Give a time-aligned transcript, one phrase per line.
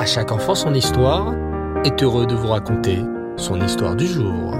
[0.00, 1.34] À chaque enfant son histoire
[1.84, 3.00] est heureux de vous raconter
[3.36, 4.54] son histoire du jour.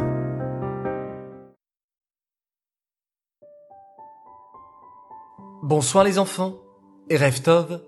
[5.63, 6.57] Bonsoir les enfants
[7.09, 7.81] et Reftov,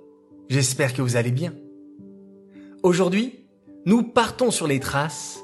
[0.48, 1.52] j'espère que vous allez bien.
[2.82, 3.44] Aujourd'hui,
[3.84, 5.38] nous partons sur les traces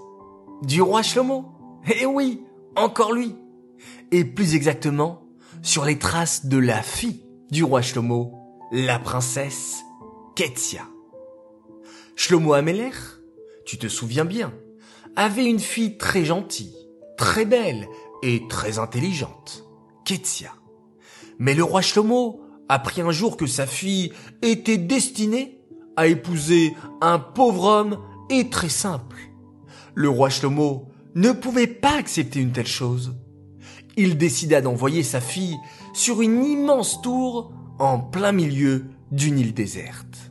[0.62, 1.52] du roi Shlomo.
[2.00, 2.42] Eh oui,
[2.74, 3.36] encore lui.
[4.12, 5.24] Et plus exactement,
[5.60, 8.32] sur les traces de la fille du roi Shlomo,
[8.72, 9.82] la princesse
[10.36, 10.86] Ketsia.
[12.20, 12.90] Shlomo Ameler,
[13.64, 14.52] tu te souviens bien,
[15.14, 16.74] avait une fille très gentille,
[17.16, 17.86] très belle
[18.24, 19.64] et très intelligente,
[20.04, 20.52] Ketsia.
[21.38, 24.12] Mais le roi Shlomo apprit un jour que sa fille
[24.42, 25.60] était destinée
[25.96, 27.98] à épouser un pauvre homme
[28.30, 29.16] et très simple.
[29.94, 33.14] Le roi Shlomo ne pouvait pas accepter une telle chose.
[33.96, 35.56] Il décida d'envoyer sa fille
[35.94, 40.28] sur une immense tour en plein milieu d'une île déserte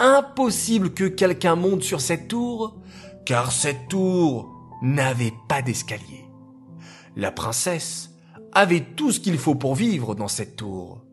[0.00, 2.76] impossible que quelqu'un monte sur cette tour,
[3.24, 6.24] car cette tour n'avait pas d'escalier.
[7.16, 8.10] La princesse
[8.52, 11.04] avait tout ce qu'il faut pour vivre dans cette tour,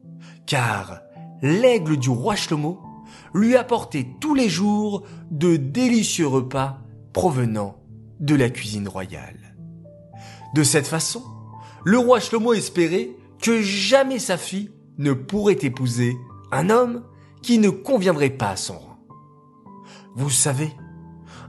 [0.45, 1.01] car
[1.41, 2.79] l'aigle du roi Shlomo
[3.33, 6.79] lui apportait tous les jours de délicieux repas
[7.11, 7.77] provenant
[8.19, 9.55] de la cuisine royale.
[10.53, 11.23] De cette façon,
[11.83, 16.15] le roi Shlomo espérait que jamais sa fille ne pourrait épouser
[16.51, 17.03] un homme
[17.45, 18.97] qui ne conviendrait pas à son rang.
[20.15, 20.73] Vous savez,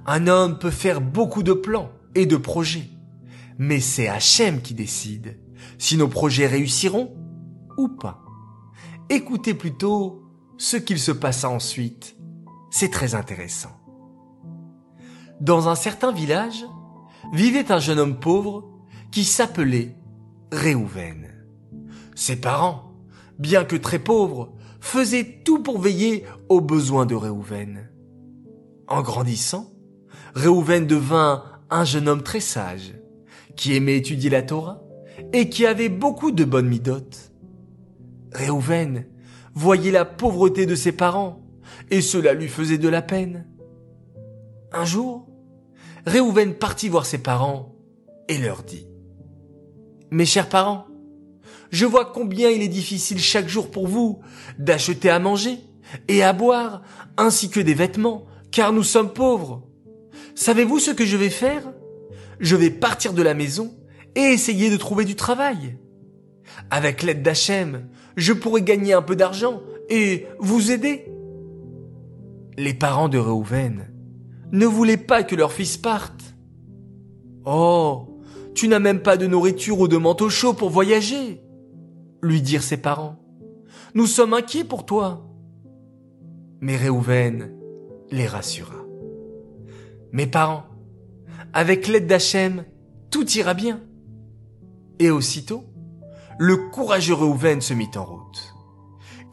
[0.04, 2.90] un homme peut faire beaucoup de plans et de projets,
[3.56, 5.40] mais c'est Hachem qui décide
[5.78, 7.16] si nos projets réussiront
[7.78, 8.22] ou pas.
[9.08, 10.22] Écoutez plutôt
[10.58, 12.14] ce qu'il se passa ensuite.
[12.70, 13.80] C'est très intéressant.
[15.40, 16.66] Dans un certain village,
[17.32, 18.68] vivait un jeune homme pauvre
[19.10, 19.96] qui s'appelait
[20.52, 21.32] Réhouven.
[22.14, 22.92] Ses parents,
[23.38, 27.90] bien que très pauvres, faisait tout pour veiller aux besoins de Réhouven.
[28.88, 29.72] En grandissant,
[30.34, 32.94] Réhouven devint un jeune homme très sage,
[33.56, 34.82] qui aimait étudier la Torah
[35.32, 37.32] et qui avait beaucoup de bonnes midotes.
[38.32, 39.06] Réhouven
[39.54, 41.42] voyait la pauvreté de ses parents
[41.90, 43.46] et cela lui faisait de la peine.
[44.72, 45.26] Un jour,
[46.04, 47.74] Réhouven partit voir ses parents
[48.28, 48.86] et leur dit
[50.10, 50.86] Mes chers parents,
[51.70, 54.20] je vois combien il est difficile chaque jour pour vous
[54.58, 55.58] d'acheter à manger
[56.08, 56.82] et à boire,
[57.16, 59.62] ainsi que des vêtements, car nous sommes pauvres.
[60.34, 61.72] Savez-vous ce que je vais faire?
[62.40, 63.74] Je vais partir de la maison
[64.14, 65.78] et essayer de trouver du travail.
[66.70, 71.06] Avec l'aide d'Hachem, je pourrai gagner un peu d'argent et vous aider.
[72.58, 73.90] Les parents de Reuven
[74.52, 76.34] ne voulaient pas que leur fils parte.
[77.44, 78.20] Oh,
[78.54, 81.40] tu n'as même pas de nourriture ou de manteau chaud pour voyager
[82.26, 83.16] lui dirent ses parents.
[83.94, 85.26] Nous sommes inquiets pour toi.
[86.60, 87.52] Mais Réhouven
[88.10, 88.84] les rassura.
[90.12, 90.64] Mes parents,
[91.52, 92.64] avec l'aide d'Hachem,
[93.10, 93.80] tout ira bien.
[94.98, 95.64] Et aussitôt,
[96.38, 98.54] le courageux Réhouven se mit en route.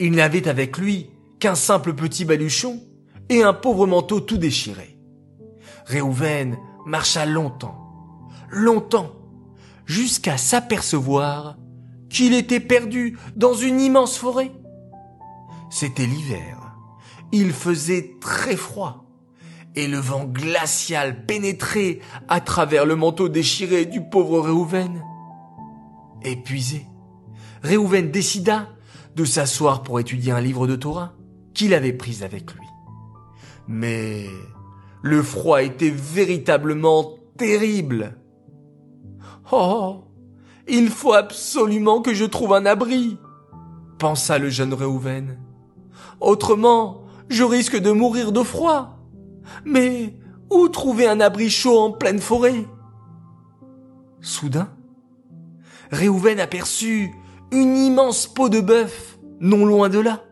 [0.00, 2.80] Il n'avait avec lui qu'un simple petit baluchon
[3.28, 4.98] et un pauvre manteau tout déchiré.
[5.86, 6.56] Réhouven
[6.86, 7.78] marcha longtemps,
[8.50, 9.12] longtemps,
[9.86, 11.56] jusqu'à s'apercevoir
[12.14, 14.52] qu'il était perdu dans une immense forêt.
[15.68, 16.76] C'était l'hiver.
[17.32, 19.04] Il faisait très froid
[19.74, 21.98] et le vent glacial pénétrait
[22.28, 25.02] à travers le manteau déchiré du pauvre Réhouven.
[26.22, 26.86] Épuisé,
[27.64, 28.68] Réhouven décida
[29.16, 31.14] de s'asseoir pour étudier un livre de Torah
[31.52, 32.66] qu'il avait pris avec lui.
[33.66, 34.26] Mais
[35.02, 38.16] le froid était véritablement terrible.
[39.50, 40.04] Oh,
[40.66, 43.18] il faut absolument que je trouve un abri,
[43.98, 45.38] pensa le jeune Réhouven.
[46.20, 48.98] Autrement, je risque de mourir de froid.
[49.64, 50.14] Mais
[50.50, 52.66] où trouver un abri chaud en pleine forêt?
[54.20, 54.70] Soudain,
[55.90, 57.10] Réhouven aperçut
[57.52, 60.24] une immense peau de bœuf non loin de là.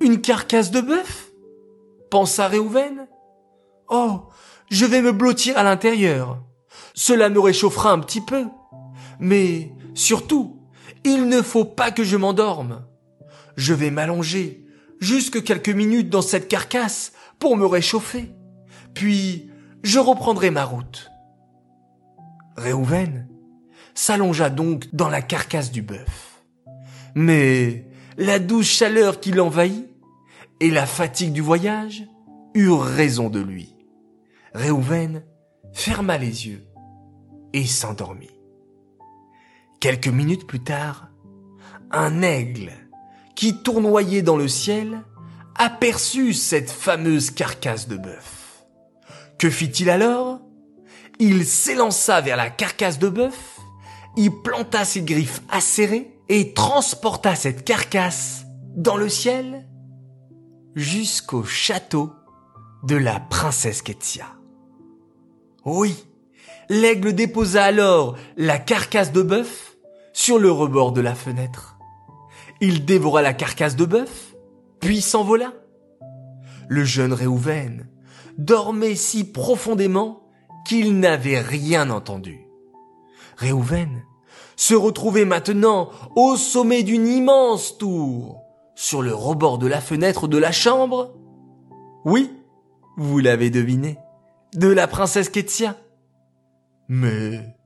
[0.00, 1.32] Une carcasse de bœuf?
[2.10, 3.06] pensa Réhouven.
[3.88, 4.24] Oh,
[4.70, 6.38] je vais me blottir à l'intérieur.
[6.94, 8.46] Cela me réchauffera un petit peu.
[9.22, 10.58] Mais surtout,
[11.04, 12.84] il ne faut pas que je m'endorme.
[13.56, 14.66] Je vais m'allonger
[14.98, 18.32] jusque quelques minutes dans cette carcasse pour me réchauffer.
[18.94, 19.48] Puis,
[19.84, 21.08] je reprendrai ma route.
[22.56, 23.28] Réhouven
[23.94, 26.42] s'allongea donc dans la carcasse du bœuf.
[27.14, 27.86] Mais
[28.16, 29.88] la douce chaleur qui l'envahit
[30.58, 32.02] et la fatigue du voyage
[32.54, 33.76] eurent raison de lui.
[34.52, 35.22] Réhouven
[35.72, 36.66] ferma les yeux
[37.52, 38.41] et s'endormit.
[39.82, 41.08] Quelques minutes plus tard,
[41.90, 42.70] un aigle
[43.34, 45.02] qui tournoyait dans le ciel
[45.56, 48.62] aperçut cette fameuse carcasse de bœuf.
[49.40, 50.40] Que fit-il alors?
[51.18, 53.58] Il s'élança vers la carcasse de bœuf,
[54.16, 58.44] il planta ses griffes acérées et transporta cette carcasse
[58.76, 59.66] dans le ciel
[60.76, 62.12] jusqu'au château
[62.84, 64.26] de la princesse Ketsia.
[65.64, 65.96] Oui,
[66.68, 69.71] l'aigle déposa alors la carcasse de bœuf
[70.12, 71.78] sur le rebord de la fenêtre.
[72.60, 74.34] Il dévora la carcasse de bœuf,
[74.80, 75.52] puis s'envola.
[76.68, 77.88] Le jeune Réhouven
[78.38, 80.22] dormait si profondément
[80.64, 82.46] qu'il n'avait rien entendu.
[83.36, 84.04] Réhouven
[84.56, 88.42] se retrouvait maintenant au sommet d'une immense tour,
[88.74, 91.14] sur le rebord de la fenêtre de la chambre.
[92.04, 92.30] Oui,
[92.96, 93.98] vous l'avez deviné,
[94.54, 95.76] de la princesse Ketsia.
[96.88, 97.56] Mais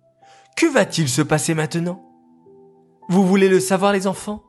[0.56, 2.05] que va-t-il se passer maintenant?
[3.08, 4.42] Vous voulez le savoir les enfants?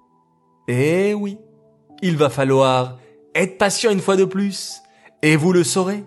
[0.67, 1.37] Eh oui,
[2.01, 2.97] il va falloir
[3.35, 4.81] être patient une fois de plus,
[5.21, 6.03] et vous le saurez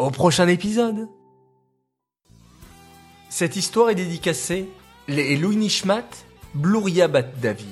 [0.00, 1.08] au prochain épisode.
[3.28, 4.68] Cette histoire est dédicacée
[5.06, 6.08] les Louis Nishmat,
[6.54, 7.68] Bat David.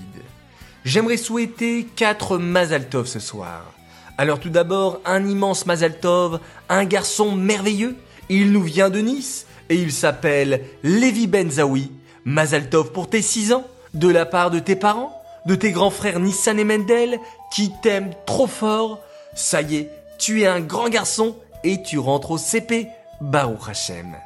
[0.85, 3.73] J'aimerais souhaiter quatre Mazaltov ce soir.
[4.19, 7.97] Alors tout d'abord, un immense Mazaltov, un garçon merveilleux.
[8.29, 11.91] Il nous vient de Nice et il s'appelle Lévi Benzaoui.
[12.25, 16.21] Mazaltov pour tes 6 ans, de la part de tes parents, de tes grands frères
[16.21, 17.19] Nissan et Mendel,
[17.51, 18.99] qui t'aiment trop fort.
[19.35, 22.89] Ça y est, tu es un grand garçon et tu rentres au CP,
[23.21, 24.17] Baruch Hashem.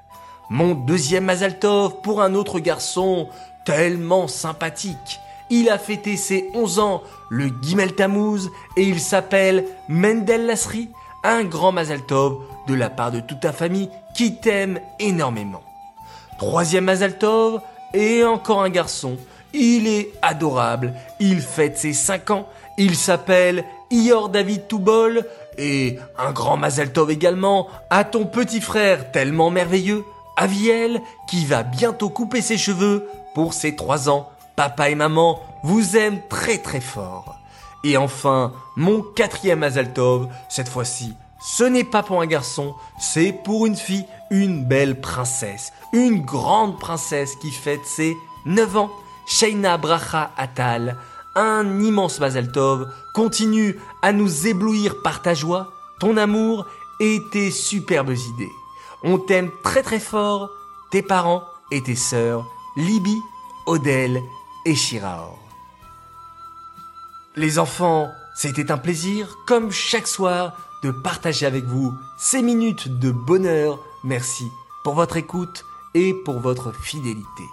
[0.49, 3.29] Mon deuxième Mazaltov pour un autre garçon
[3.65, 5.21] tellement sympathique.
[5.51, 10.91] Il a fêté ses 11 ans le Gimel Tammuz et il s'appelle Mendel Lasri,
[11.25, 15.63] un grand Mazaltov de la part de toute ta famille qui t'aime énormément.
[16.39, 17.61] Troisième Mazaltov
[17.95, 19.17] et encore un garçon.
[19.59, 20.93] Il est adorable.
[21.19, 22.49] Il fête ses 5 ans.
[22.77, 25.25] Il s'appelle Ior David Toubol
[25.57, 30.05] et un grand Mazaltov également à ton petit frère tellement merveilleux
[30.37, 34.29] Aviel, qui va bientôt couper ses cheveux pour ses trois ans.
[34.55, 37.37] Papa et maman vous aiment très très fort.
[37.83, 43.65] Et enfin, mon quatrième Azaltov, cette fois-ci, ce n'est pas pour un garçon, c'est pour
[43.65, 48.15] une fille, une belle princesse, une grande princesse qui fête ses
[48.45, 48.91] 9 ans.
[49.27, 50.97] Sheina Bracha Atal,
[51.35, 56.67] un immense Mazaltov, continue à nous éblouir par ta joie, ton amour
[57.01, 58.53] et tes superbes idées.
[59.03, 60.51] On t'aime très très fort,
[60.91, 62.47] tes parents et tes sœurs,
[62.77, 63.21] Libby,
[63.67, 64.23] Odell
[64.65, 65.39] et Shiraor.
[67.35, 73.11] Les enfants, c'était un plaisir, comme chaque soir, de partager avec vous ces minutes de
[73.11, 73.79] bonheur.
[74.05, 74.51] Merci
[74.85, 75.65] pour votre écoute
[75.95, 77.45] et pour votre fidélité.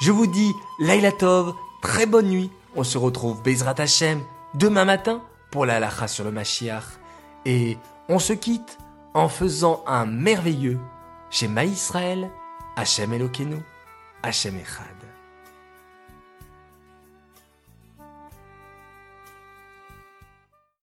[0.00, 2.50] Je vous dis Laila Tov, très bonne nuit.
[2.74, 4.22] On se retrouve Bezrat Hashem
[4.54, 6.84] demain matin pour la lacha sur le Mashiach.
[7.44, 7.76] Et
[8.08, 8.78] on se quitte
[9.12, 10.78] en faisant un merveilleux
[11.28, 12.30] Shema Israël,
[12.76, 13.58] Hashem Elokeinu,
[14.22, 14.99] Hashem Echad.